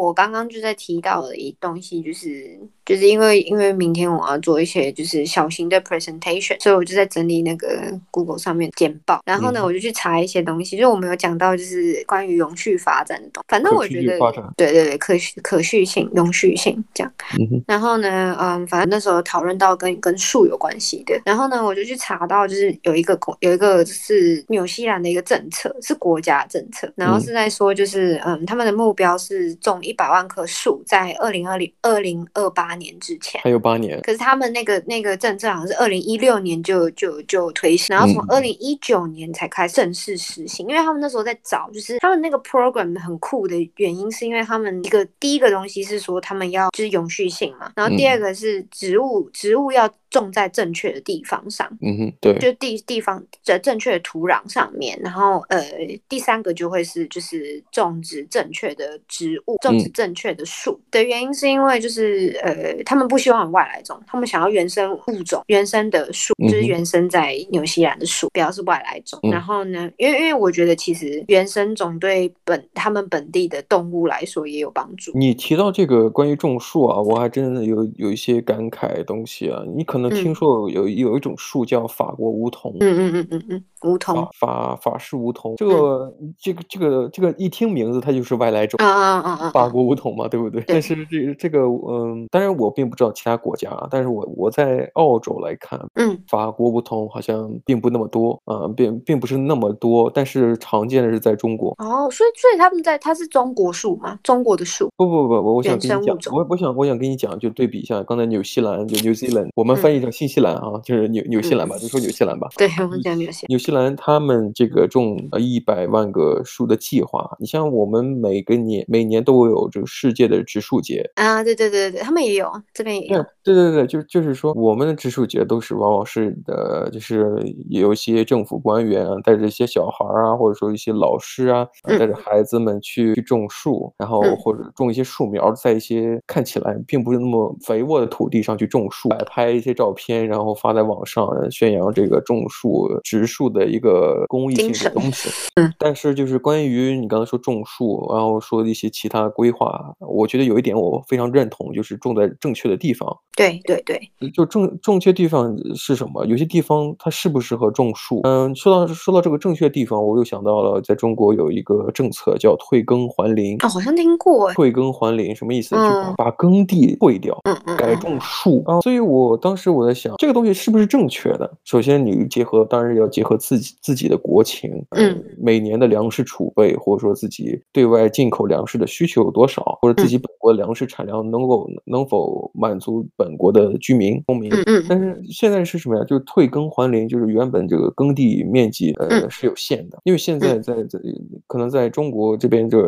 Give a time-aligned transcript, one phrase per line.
[0.00, 7.68] 我刚刚就在提到的一东西，就是就是因为因为明天我要做一些就是小型的 presentation，所以我就在整理那个
[8.10, 9.20] Google 上面简报。
[9.26, 13.46] 然后呢，我就去查一些东西，嗯、就我们有讲到就是关于永续发展的东西。
[13.48, 14.18] 反正我觉得，
[14.56, 17.12] 对对对，可续可续性、永续性这样。
[17.38, 21.20] 嗯、然后呢，嗯，反正那时候讨论到跟跟树有关系的。
[21.24, 33.40] 然后呢，我就去查到就是有一个有一个是纽西兰的一个政策，是国家政策，然后是在说就是嗯，嗯，他们的目标是种一百万棵树，在二零二零二零二八年之前。
[33.42, 34.00] 还有八年。
[34.02, 49.88] 可是他们那个那个政策好像是二零一六年就就就推行，然后从二零一九年才开始正式实行，嗯，因为他们那时候在找，就是他们那个 program 很酷的原因，是因为他们一个第一个东西是说他们要就是永续性嘛，然后第二个是植物，嗯，植物要。
[50.10, 55.64] 种在正确的地方上，嗯哼，对，就地地方在正确的土壤上面，然后呃，
[56.08, 69.30] 第三个就会是就是种植正确的植物，种植正确的树、嗯、的原因是因为就是呃，他们不希望有外来种，他们想要原生物种，原生的树、嗯、就是原生在纽西兰的树，不要是外来种、嗯。
[69.30, 75.12] 然后呢，因为因为我觉得其实原生种对本他们本地的动物来说也有帮助。
[75.14, 80.10] 你提到这个关于种树啊，我还真的有有一些感慨东西啊，你可能。
[80.10, 90.60] 听说有有一种树叫法国梧桐，嗯嗯嗯嗯嗯，梧桐法法，式梧桐，这个、嗯、这个这个这个一听名字它就是外来种啊啊啊啊，法国梧桐嘛，对不对？
[90.62, 101.70] 对，但是这这个嗯，当然我并不知道其他国家，但是我我在澳洲来看，嗯，法国梧桐好像并不那么多啊，并并不是那么多，但是常见的是在中国。
[101.78, 104.18] 哦，所以所以他们在它是中国树吗？
[104.24, 104.90] 中国的树？
[104.96, 110.00] 不不不，我我想跟你讲，我我想我想跟你讲，就对比一下刚才纽西兰就 New Zealand，我们翻译。
[110.00, 112.48] 成新西兰啊，就是纽纽西兰吧，就说纽西兰吧。
[112.56, 113.44] 对，我们讲纽西。
[113.50, 123.24] 纽西兰他们这个种呃一百万个树的计划，你像我们每个年每年都有这个世界的植树节啊，对对对对，他们也有，这边也有。
[123.42, 127.26] 对对对，就就是说我们的植树节都是往往是的，就是
[127.70, 131.66] 有一些政府官员啊，带着一些小孩啊，或者说一些老师啊，
[131.98, 139.70] 带着孩子们去去种树，然后或者种一些树苗，在一些看起来并不是那么肥沃的土地上去种树，摆拍一些。
[139.80, 145.28] 照片，然后发在网上宣扬这个种树植树的一个公益性的东西。
[145.56, 153.08] 嗯，但是就是关于你刚才说种树，然后说一些其他规划，我觉得有一点我非常认同，就是种在正确的地方。
[153.36, 153.98] 对对对，
[154.30, 156.24] 就正正确地方是什么？
[156.26, 158.20] 有些地方它适不适合种树？
[158.22, 163.56] 嗯，说到说到这个正确地方，我又想到了在中国有一个政策叫退耕还林。
[163.64, 164.52] 哦，好像听过。
[164.52, 165.74] 退耕还林什么意思？
[165.74, 168.80] 嗯、就是把耕地退掉，嗯嗯，改种树啊。
[168.82, 169.80] 所以我当时我。
[169.80, 171.50] 我在想，这个东西是不是正确的？
[171.64, 184.52] 首先，你结合，当然要结合自己自己的国情，嗯，每年的粮食储备，或者说自己对外进口粮食的需求有多少，或者自己本国的粮食产量能够能否满足本国的居民公民。
[184.66, 186.04] 嗯，但是现在是什么呀？
[186.04, 190.98] 就是退耕还林，就是原本这个耕地面积呃是有限的，因为现在在在
[191.46, 192.78] 可能在中国这边这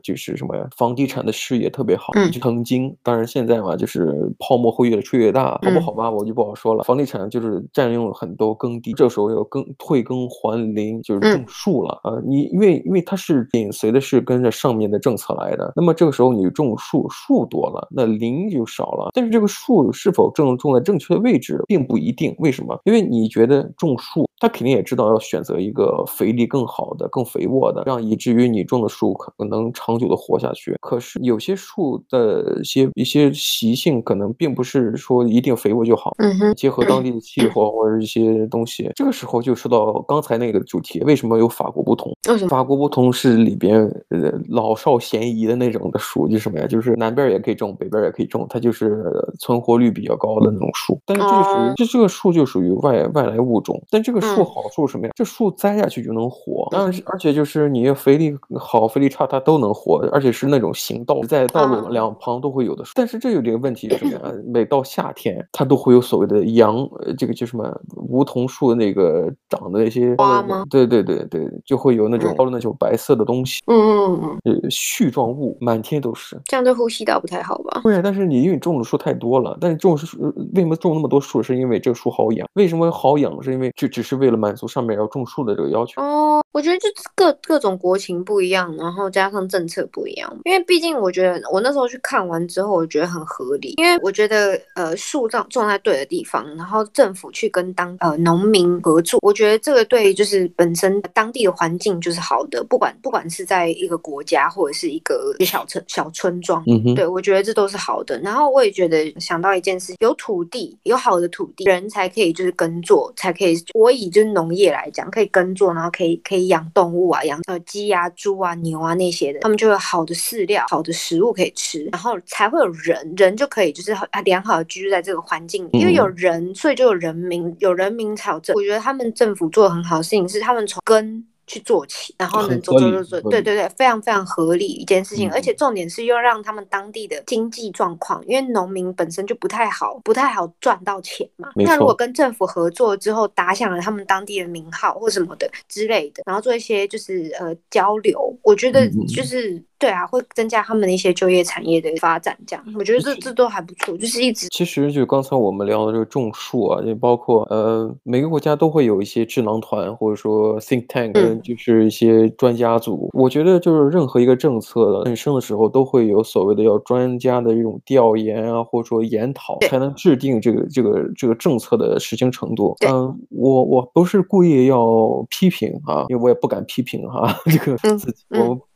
[0.00, 0.68] 就是什么呀？
[0.76, 6.08] 房地产的事业特别好，曾经，当然现在嘛，就是泡沫会越吹越大，好不好吧？
[6.08, 6.36] 我就。
[6.36, 12.16] 不好说了，房地产就是占用了很多耕地，这时候要耕退耕还林，就是种树了啊！
[12.24, 19.10] 你因为因为它是紧随的是跟着上面的政策来的，那么这个时候你种树，树多了，那林就少了。
[19.12, 22.34] 但是这个树是否正种在正确的位置，并不一定。
[22.38, 22.80] 为什么？
[22.84, 30.76] 因为你觉得种树，他肯定也知道要选择一个肥力更好的、更肥沃的，这样以至于你种的树可能能长久的活下去。
[30.80, 36.14] 可是有些树的一些一些习性，可能并不是说一定肥沃就好。
[36.56, 42.12] 结合当地的气候或者一些东西，这个时候就说到刚才那个主题，为什么有法国梧桐？
[42.48, 46.66] 法国梧桐是里边呃老少咸宜的那种的树，就是什么呀？
[46.66, 49.02] 就是南边也可以种，北边也可以种，它就是
[49.40, 50.98] 存活率比较高的那种树。
[51.06, 53.82] 但是这个属于这这个树就属于外外来物种。
[53.90, 55.12] 但这个树好处是什么呀？
[55.14, 62.92] 这树栽下去就能活，但是而且就是你肥力好肥力差它都能活，而且是那种行道在道路两旁都会有的树。
[62.94, 64.34] 但是这有点问题是什么呀？
[64.46, 70.64] 每到夏天它都会有所谓的杨，这个叫什么梧桐树的那个长的那些花吗？
[70.68, 77.80] 对对对对，就会有那种包的那种白色的东西，嗯嗯嗯，呃，絮状物满天都是，这样对呼吸道不太好吧？
[77.84, 80.18] 对，但是你因为种的树太多了，但是种树
[80.54, 81.42] 为什么种那么多树？
[81.42, 82.48] 是因为这个树好养。
[82.54, 83.40] 为什么好养？
[83.42, 86.00] 是因为就只是是为了满足上面要种树的这个要求。
[86.00, 90.34] 哦，我觉得就各各种国情不一样，然后加上政策不一样。
[90.44, 93.74] 因为毕竟我觉得我那时候去看完之后，我觉得很合理。
[93.76, 102.64] 因为我觉得呃树种种在对的地方，然后政府去跟当呃农民合作，我觉得这个对就是本身当地的环境就是好的。
[102.64, 108.18] 不管不管是在一个国家或者是一个小村小村庄，嗯哼，对我觉得这都是好的。
[108.20, 113.56] 然后我也觉得想到一件事，有土地有好的土地，人才可以就是耕作，才可以。
[113.74, 128.54] 我以就是农业来讲，可以耕作，然后可以可以养动物啊，养呃鸡啊、猪啊、牛啊那些的，他们就有好的饲料、好的食物可以吃，然后才会有人，人就可以就是啊良好的居住在这个环境里，因为有人，所以就有人民，有人民才有政。
[128.54, 131.26] 我觉得他们政府做的很好的事情是，他们从根。
[131.46, 141.50] 去做起，然后能，做做做做，对对对，非常非常合理一件事情，而且重点是又让他们当地的经济状况，因为农民本身就不太好，不太好赚到钱嘛。
[141.54, 149.62] 那如果跟政府合作之后，打响了他们当地的名号或什么的之类的，然后做一些就是呃交流，我觉得就是。
[149.78, 154.48] 对啊，会增加他们的一些就业产业的发展，这样我觉得这这都还不错，就是一直。
[154.48, 163.10] 其实就刚才我们聊的这个种树啊，也包括呃每个国家都会有一些智囊团或者说 think tank，嗯，就是一些专家组。
[163.14, 163.20] 嗯。
[163.22, 172.74] 我觉得就是任何一个政策的诞生的时候，都会有所谓的要专家的这种调研啊，或者说研讨，才能制定这个这个这个政策的实行程度。
[172.86, 178.24] 嗯，我我不是故意要批评啊，因为我也不敢批评哈，啊， 这个自己，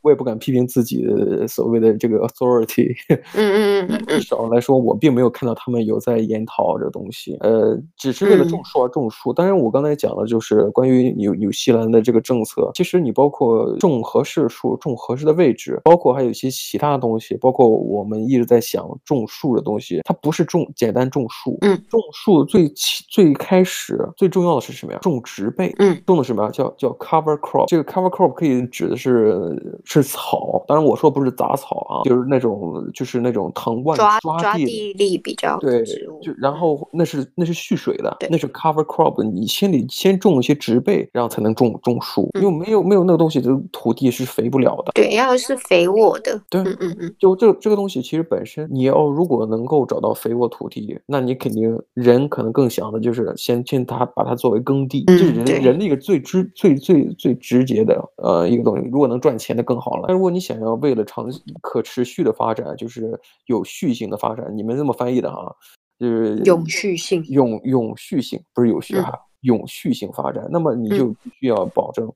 [0.01, 1.01] 我也不敢批评自己。
[1.03, 2.93] 的，所谓的这个 authority，
[3.35, 9.33] 嗯嗯嗯，至少来说，我并没有看到他们有在研讨这东西，呃，只是为了种树而种树。
[9.33, 12.71] 当然，我刚才讲的就是关于纽纽西兰的这个政策。
[12.73, 24.99] 其实你包括种合适树，种合适的位置，包括还有一些其他的东西，包括我们一直在想种树的东西，它不是种简单种树，嗯，种树最起最开始最重要的是什么呀？
[25.01, 26.49] 种植被，嗯，种的什么呀？
[26.51, 27.65] 叫叫 cover crop。
[27.67, 30.81] 这个 cover crop 可以指的是是草，当然。
[30.91, 39.23] 我说不是杂草啊，就是那种就是那种藤蔓抓抓地力比较对，就然后那是那是蓄水的，那是 cover crop。
[39.23, 44.91] 你先得先种一些植被，然后才能种种树，因为没有没有那个东西，这土地是肥不了的。
[44.95, 46.41] 对，要是肥沃的。
[46.49, 47.15] 对，嗯嗯嗯。
[47.19, 58.89] 就这这个东西，其实本身你要如果能够找到肥沃土地，那你肯定人可能更想的就是先先它把它作为耕地，就是人人的一个最直最最最直接的呃一个东西。
[58.91, 60.05] 如果能赚钱的更好了。
[60.07, 60.71] 但如果你想要。
[60.81, 61.29] 为了长
[61.61, 64.51] 可持续的发展，就是有序性的发展。
[64.55, 65.55] 你们这么翻译的哈，
[65.99, 70.47] 就是永续性，永永续性不是有序哈，永续性发展。
[70.49, 72.11] 那么你就必须要保证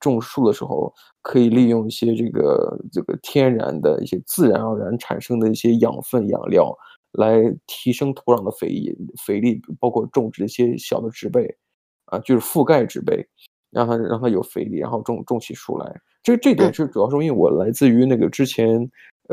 [0.00, 6.76] 种树的时候可以利用一些这个这个天然的一些自然而然产生的一些养分养料，
[7.12, 8.94] 来提升土壤的肥
[9.24, 11.56] 肥力，包括种植一些小的植被
[12.06, 13.26] 啊，就是覆盖植被，
[13.70, 16.00] 让它让它有肥力，然后种种起树来。
[16.22, 18.90] 这这点是主要是因为我来自于那个之前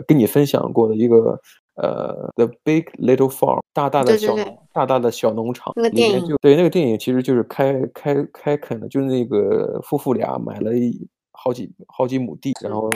[0.08, 1.40] 跟你分享过的一个
[1.76, 4.36] 呃《The Big Little Farm》大大的小
[4.72, 10.72] 大大的小农场那个电影就对那个电影其实就是开开开垦的，就是那个夫妇俩买了
[11.32, 12.90] 好几好几亩地，然后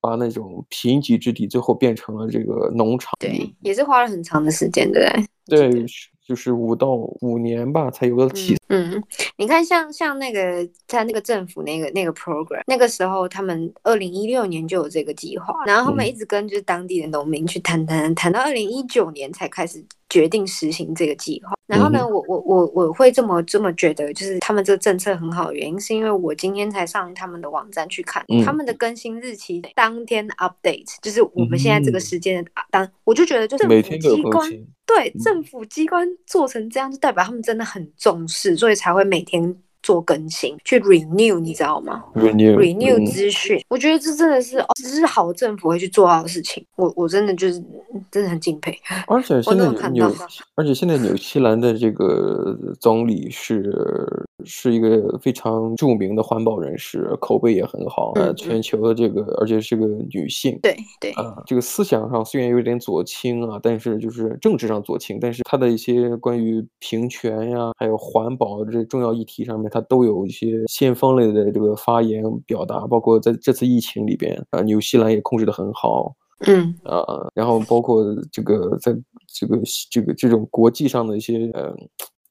[0.00, 3.12] 把那种贫瘠之地最后变成了这个农场。
[3.18, 5.68] 对，也是花了很长的时间，对不对？
[5.70, 5.86] 对。
[6.26, 8.56] 就是五到五年吧，才有个起。
[8.68, 9.02] 嗯，
[9.36, 21.53] 你看像，像像那个在那个政府那个那个 program，那个时候他们二零一六年就有这个计划，然后他们一直跟就是当地的农民去谈谈，谈到二零一九年才开始决定实行这个计划。
[21.66, 34.50] 然后呢，我我我我会这么这么觉得，就是他们这个政策很好的原因，是因为我今天才上他们的网站去看，嗯、他们的更新日期当天 update，就是我们现在这个时间的当，我就觉得就是政府机关
[34.86, 39.56] 对政府机关做成这样，就代表他们真的很重视，所以才会每天。
[39.84, 46.64] 做更新，去 renew，你知道吗？renew renew 资讯，我觉得这真的是，哦，这是好政府会去做到的事情。
[46.76, 47.62] 我我真的就是
[48.10, 48.74] 真的很敬佩。
[49.06, 50.10] 而且现在纽，
[50.54, 58.12] 而且现在纽西兰的这个总理是是一个非常著名的环保人士，口碑也很好。
[58.14, 60.58] 呃、嗯，全球的这个，而且是个女性。
[60.62, 69.70] 对对啊，这个思想上虽然有点左倾啊，但是就是政治上左倾，但是他的一些关于平权呀，还有环保这重要议题上面。
[69.70, 76.14] 他都有一些先锋类的这个发言表达，包括在这次疫情里边，啊，纽西兰也控制得很好，
[76.46, 78.94] 嗯，啊，然后包括这个在
[79.26, 79.58] 这个
[79.90, 81.74] 这个这种国际上的一些，呃，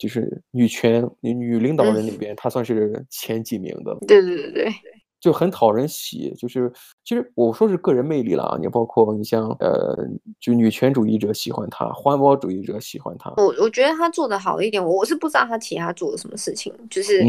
[0.03, 4.74] 就是女权女女领导人里边，她算是前几名的，对对对对。
[5.22, 6.69] 就很讨人喜，就是
[7.05, 9.98] 其实我说是个人魅力了啊，你包括你像呃，
[10.38, 13.33] 就女权主义者喜欢她，环保主义者喜欢她。
[13.38, 17.24] 我我觉得她做的好一点，我我是不知道她其他做了什么事情，就是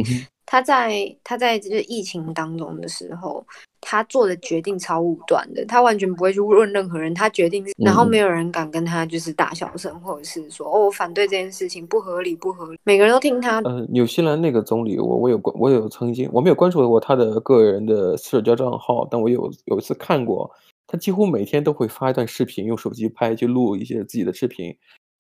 [0.45, 3.47] 她在、嗯、他在就是疫情当中的时候。
[3.87, 13.61] 他做的决定超武断的，他完全不会去问任何人，他决定，然后没有人敢跟他就是大小声，或者是说哦，我反对这件事情不合理，不合理，每个人都听他。
[13.61, 20.51] 呃，纽西兰那个总理，我我有关，我有曾经我没有关注过他的个人的社交账号，但我有有一次看过，
[20.87, 24.75] 他几乎每天都会发一段视频，用手机拍去录一些自己的视频。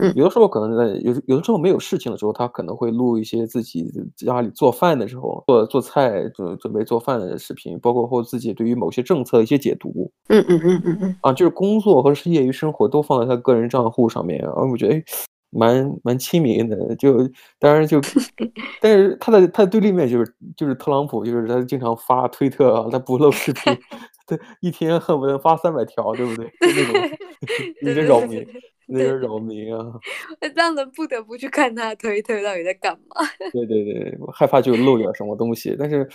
[0.08, 10.11] 嗯，有的时候可能在有有的时候没有事情的时候，他可能会录一些自己家里做饭的时候做做菜准准备做饭的视频，包括或自己对于某些政策的一些解读。
[10.28, 11.16] 嗯嗯嗯嗯嗯。
[11.23, 15.04] 啊，就是工作和业余生活都放在他个人账户上面，然后我觉得诶
[15.50, 16.96] 蛮蛮亲民的。
[16.96, 17.18] 就
[17.61, 18.00] 当然就，
[18.82, 23.62] 但是他的他的对立面就是就是特朗普，就是他经常发推特啊，他不露视频，
[24.26, 26.46] 他一天恨不得发三百条，对不对？
[26.46, 27.18] 就那种
[27.82, 28.44] 你的扰民。
[28.88, 29.93] 那点扰民啊，
[30.55, 33.26] 让人不得不去看他的推特到底在干嘛。
[33.53, 35.75] 对对对，我害怕就漏点什么东西。
[35.79, 36.09] 但是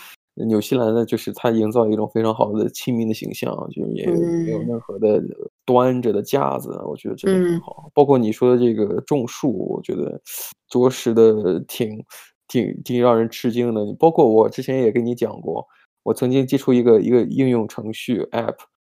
[0.47, 5.21] 纽西兰呢，就是他营造一种非常好的亲民的形象，就也没有任何的
[5.65, 7.85] 端着的架子，我觉得这个很好。
[7.87, 10.21] 嗯、包括你说的这个种树，我觉得
[10.69, 12.05] 着实的挺
[12.47, 13.81] 挺挺让人吃惊的。
[13.99, 15.65] 包括我之前也跟你讲过，
[16.03, 18.55] 我曾经接触一个一个应用程序 App，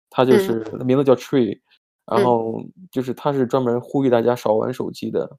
[0.10, 1.60] 它就是、嗯、名字叫 Tree。
[2.12, 5.38] 然后就是他是专门呼吁大家少玩手机的，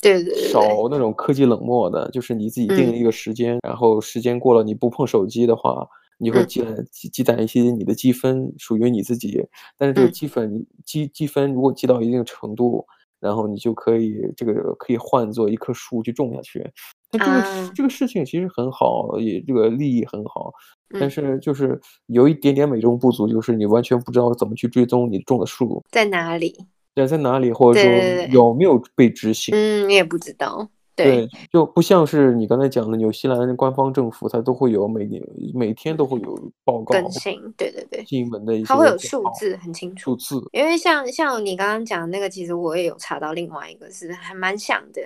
[0.00, 2.10] 对对对，少那种科技冷漠的。
[2.10, 5.86] 就是你自己定一个时间，然后时间过了你不碰手机的话，
[6.18, 9.46] 你会积累积攒一些你的积分，属于你自己。
[9.76, 12.86] 但是这个积分积积分如果积到一定程度，
[13.20, 16.70] 然后你就可以这个可以换作一棵树去种下去。
[17.18, 20.52] 但这个这个事情其实很好，也这个利益很好。
[21.00, 26.56] 但是就是有一点点美中不足，就是你完全不知道怎么去追踪你种的树在哪里，
[26.94, 27.90] 对，在哪里，或者说
[28.30, 35.20] 有没有被执行，嗯，你也不知道，对，就不像是你刚才讲的纽西兰的官方政府，它都会有每年
[35.52, 45.02] 每天都会有报告更新，对对对，新闻的一些它会有数字很清楚，数字，因为像像你刚刚讲的那个，其实我也有查到另外一个是还蛮像的。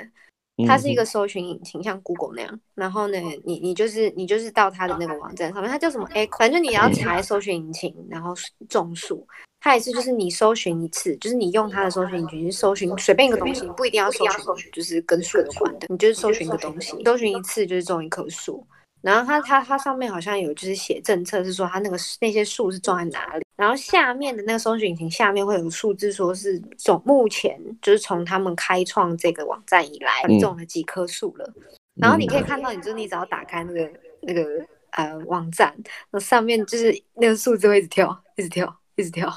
[0.67, 2.61] 它是一个搜寻引擎，像 Google 那样。
[2.75, 8.35] 然后呢，你你就是你就是到它的那个网站上面，它叫什么 Echo，反正你要查搜寻引擎，然后
[8.69, 9.27] 种树。
[9.61, 14.25] 它也是就是你搜寻一次，就是你用它的搜寻引擎去搜寻随便一个东西，你不一定要搜
[14.57, 18.65] 寻就是跟树有关的，你就是搜寻一个东西，搜寻一次就是种一棵树。
[19.01, 23.45] 然后它它它上面好像有就是写政策，是说它那个那些树是种在哪里。
[23.57, 31.53] 然后下面的那个搜索引擎下面会有数字，说是总目前就是从他们开创这个网站以来种了几棵树了。
[31.95, 33.91] 然后你可以看到，你就你只要打开那个
[34.23, 35.75] 那个呃网站，
[36.11, 39.29] 那上面就是那个数字会一直跳，一直跳，一直跳。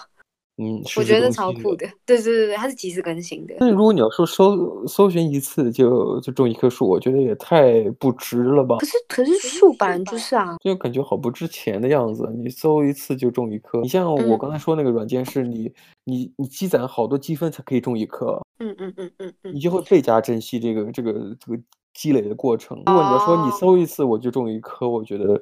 [0.63, 3.55] 嗯，我觉得超酷的，对对对对，它是及时更新的。
[3.59, 8.77] 那如果你要说搜搜寻一次就就种一棵树，我觉得也太不值了吧？
[8.77, 12.31] 可是可是树本就是啊，就感觉好不值钱的样子。
[12.37, 18.39] 你搜一次就种一棵，你像我刚才说那个软件，是你、嗯、你你积攒好多积分才可以种一棵。
[18.59, 21.59] 嗯嗯嗯嗯嗯，你就会倍加珍惜这个这个这个
[21.95, 22.77] 积累的过程。
[22.77, 25.41] 如果你要说你搜一次我就种一棵，我觉得，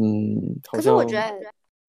[0.00, 0.80] 嗯，好像。
[0.80, 1.34] 可是我觉得。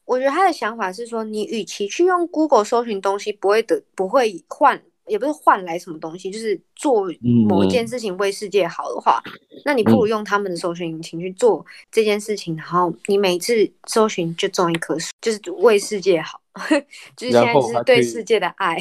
[0.07, 7.05] 我觉得他的想法是说，你与其去用 Google 搜寻东西，不会得不会换，也不是换来什么东西，就是做
[7.47, 16.39] 某一件事情为世界好的话，嗯、那你不如用他们的搜寻引擎去做这件事情，然后你每次搜寻就种一棵树，就是为世界好，
[17.17, 18.77] 就是现在就是对世界的爱。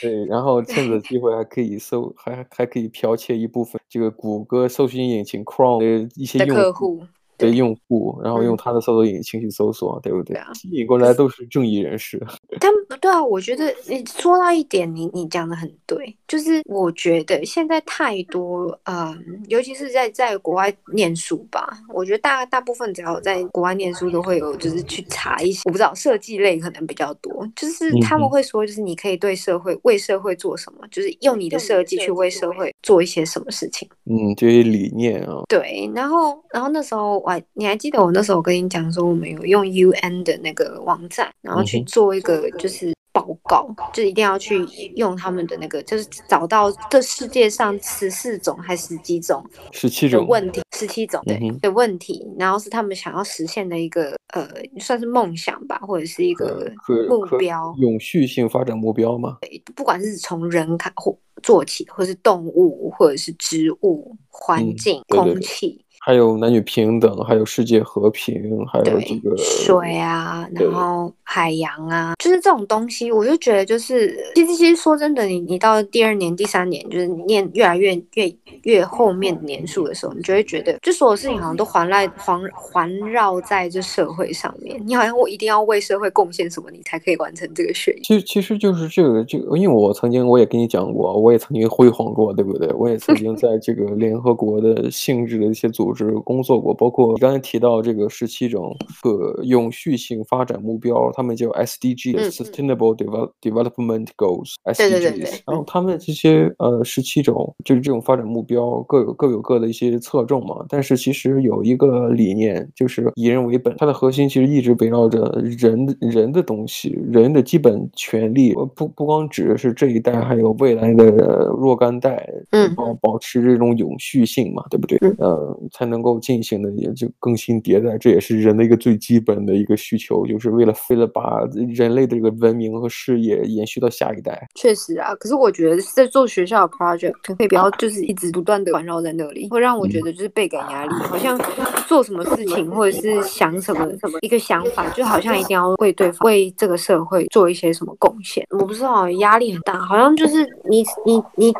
[0.00, 7.04] 对，然后趁着机会还可以搜，还还可以剽窃一部分这个谷歌搜寻引擎 Chrome 的一些用户。
[7.38, 10.36] 的用户，然后用他的搜索引擎去搜索，嗯、对不对？
[10.54, 12.24] 吸引过来都是正义人士。
[12.64, 33.88] 他们对啊，我觉得你说到一点，你你讲的很对，就是我觉得现在太多，嗯，尤其是在在国外念书吧，我觉得大大部分只要在国外念书，都会有就是去查一些，我不知道设计类可能比较多，就是他们会说，就是你可以对社会为社会做什么，就是用你的设计去为社会做一些什么事情。
[34.06, 35.42] 嗯，这些理念啊。
[35.48, 37.04] 对，然后然后那时候。
[37.24, 44.58] 我还你还记得我那时候跟你讲说，我们有用 UN 的那个网站，然后去做一个就是报告，就一定要去
[44.96, 54.48] 用他们的那个，就是找到这世界上十四种还是十几种十七种问题，十七种对的问题，然后是他们想要实现的一个呃，
[54.80, 56.72] 算是梦想吧，或者是一个
[57.08, 59.38] 目标，永续性发展目标吗？
[59.40, 65.83] 对，不管是从人开或做起，或是动物，或者是植物、环境、空气。
[66.06, 68.34] 还有男女平等，还有世界和平，
[68.66, 78.30] 还有这个水啊，然后海洋啊，就是这种东西，我就觉得就是，其实其实说真的，你你到第二年、第三年，就是念越来越越
[78.64, 88.00] 越后面年数的时候，你就会觉得，就所有事情好像都环绕环环绕在这社会上面，你好像我一定要为社会贡献什么，你才可以完成这个学业。
[88.02, 92.68] 其实其实就是这个这个，因为我曾经我也跟你讲过，我也曾经辉煌过，对不对？
[92.74, 104.76] 我也曾经 在这个联合国的性质的一些组织工作过，包括你刚才提到这个十七种可永续性发展目标，他们叫 SDG，Sustainable Develop Development Goals，SDGs。
[104.76, 105.30] 对对对对。
[105.46, 124.98] 然后他们这些呃十七种就是这种发展目标各有各有各的一些侧重嘛，但是其实有一个理念就是以人为本，它的核心其实一直围绕着人人的东西，人的基本权利，不不光指是这一代，还有未来的若干代，嗯，保保持这种永续性嘛，对不对？
[125.02, 131.40] 嗯、呃，才能够进行的也就更新迭代，这也是人的一个最基本的一个需求，就是为了为了把
[131.74, 134.48] 人类的这个文明和事业延续到下一代。
[134.54, 141.38] 确实啊，可是我觉得在做学校的 project 可以不要就是一直不断的环绕在那里，会让我觉得就是倍感压力，好像
[141.86, 148.44] 做什么事情或者是想什么什么一个想法，就好像一定要为对方为这个社会做一些什么贡献。
[148.50, 151.52] 我不知道，压力很大，好像就是你你你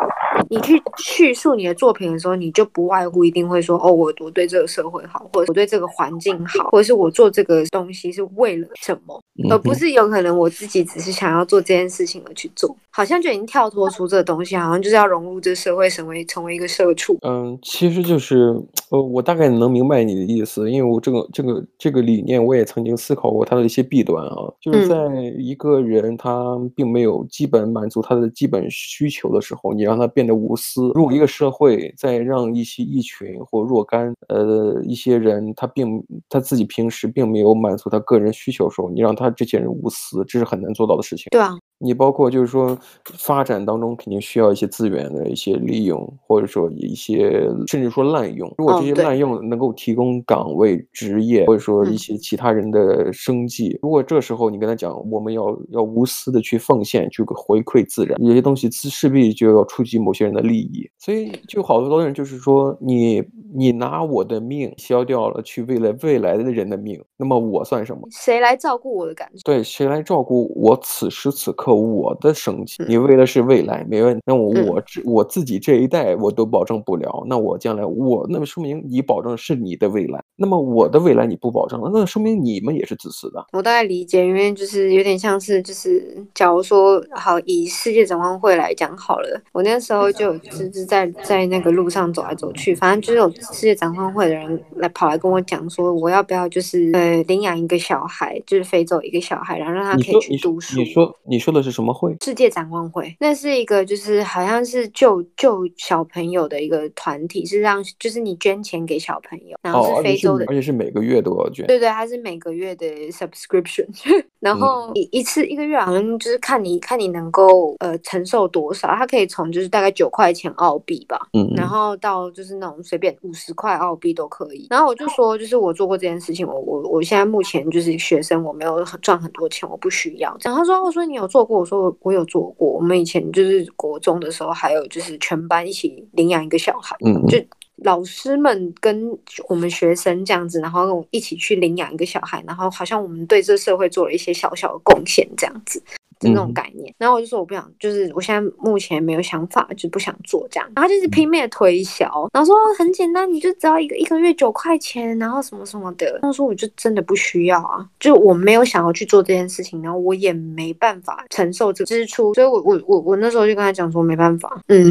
[0.49, 17.17] 你去叙述你的作品的时候，你就不外乎一定会说哦，我我对这个社会好，或者我对这个环境好，或者是我做这个东西是为了什么，而不是有可能我自己只是想要做这件事情而去做，好像就已经跳脱出这个东西，好像就是要融入这个社会，成为成为一个社畜。
[17.27, 18.55] 嗯，其实就是
[18.91, 24.97] 呃，我大概能明白你的意思，因为我这个这个这个理念，我也曾经思考过它的一些弊端啊，就是在
[25.39, 30.91] 一个人他并没有基本满足他的基本需求的时候，你让他变得无私。
[30.95, 41.27] 如果一个社会在让一些一群或若干呃一些人，他并他自己平时并没有满足他个人需求的时候，你让他这些人无私，这是很难做到的事情。
[41.31, 41.55] 对啊。
[41.85, 42.77] 你包括就是说，
[43.19, 48.51] 发展当中肯定需要一些资源的一些利用，或者说一些甚至说滥用。
[48.57, 60.89] 如果这些滥用能够提供岗位、职业，或者说一些其他人的生计，如果这时候你跟他讲，我们要要无私的去奉献，去回馈自然，有些东西自势必就要触及某些人的利益。
[60.99, 63.23] 所以就好多人就是说，你
[63.55, 68.09] 你拿我的命消掉了，去为了未来的人的命，那么我算什么？
[68.11, 69.43] 谁来照顾我的感受？
[69.45, 71.74] 对，谁来照顾我此时此刻？
[71.75, 74.23] 我的生计，你为的是未来，没问题。
[74.27, 83.45] 那我我我自己这一代我都保证不了，那我将来我那么说明你保证是你的未来，那么我的未来你不保证了，那说明你们也是自私的。
[83.53, 100.79] 我大概理解，因为就是有点像是就是，假如说好以世界展望会来讲好了，我那时候就就是在在那个路上走来走去，反正就是有世界展望会的人来跑来跟我讲说，我要不要就是呃领养一个小孩，就是非洲一个小孩，然后让他可以去读书。
[100.79, 101.65] 你说你说，你说的。
[101.65, 102.15] 是什么会？
[102.21, 111.67] 世界展望会，那是一个就是好像是救救小朋友的一个团体，是让就是你捐钱给小朋友，然后是非洲的，哦、而且是每个月都要捐。
[111.67, 113.87] 对对，它是每个月的 subscription，
[114.41, 124.67] 然后一一次一个月好像就是看你看你能够呃承受多少，它可以从就是大概九块钱澳币吧，嗯，然后到就是那种随便五十块澳币都可以。
[124.69, 130.37] 然后我就说，就是我做过这件事情，我我我现在目前就是学生，我没有赚很多钱，我不需要。
[130.43, 131.61] 然后他说，我说你有做过。
[131.61, 137.39] 我说我有做过，我们以前就是国中的时候，还有就是全班一起领养一个小孩，嗯，就
[137.77, 139.11] 老师们跟
[139.49, 145.83] 我们学生这样子，然后一起去领养一个小孩，然后好像我们对这社会做了一些小小的贡献这样子。
[146.21, 150.71] 就那种概念，然后我就说我不想，就是我现在目前没有想法，就不想做这样。
[150.75, 156.19] 然后就是拼命的推销，然后说很简单，你就只要一个一个月九块钱，然后什么什么的。
[156.23, 164.91] 他说我就真的不需要啊，就我没有想要去做这件事情，然后我也没办法承受这个支出，所以我我我我那时候就跟他讲说没办法，嗯，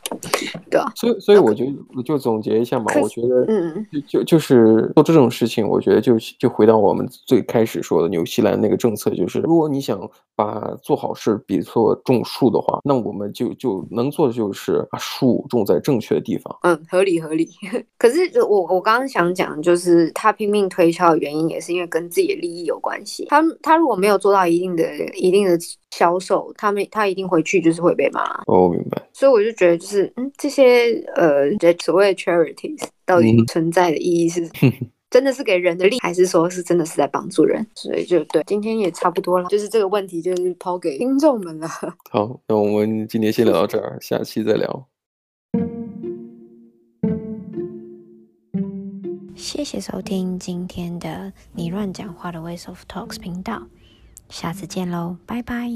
[0.70, 0.90] 对啊。
[0.94, 1.64] 所以所以我就
[1.96, 9.98] 我就总结一下嘛，我觉得嗯，就就就是做这种事情，我觉得就就回到我们最开始说的纽西兰那个政策，就是如果你想
[10.36, 16.56] 把做好事比做种树的话，那我们就就能做的就是把树种在正确的地方。
[16.62, 17.48] 嗯，合理合理。
[17.98, 23.26] 可是我我刚刚想讲，就是他拼命推销的原因，也是因为跟自己的利益有关系。
[23.28, 25.58] 他他如果没有做到一定的一定的
[25.90, 28.22] 销售，他们他一定回去就是会被骂。
[28.46, 29.02] 哦，明白。
[29.12, 34.44] 所以我就觉得，就是嗯，这些呃所谓的 charities 到底存在的意义是？
[34.62, 34.72] 嗯
[35.14, 37.64] 真的是给人的力，还是说是真的是在帮助人？
[37.76, 41.68] 所以就对，今天也差不多了，就是这个问题就是抛给听众们了。
[42.10, 44.88] 好，那我们今天先聊到这儿，下期再聊。
[49.36, 53.68] 谢谢收听今天的你乱讲话的 Ways of Talks 频道，
[54.28, 55.70] 下次见喽，拜拜。